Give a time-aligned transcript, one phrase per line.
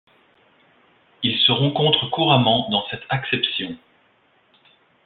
[1.21, 3.77] Il se rencontre couramment dans cette acception.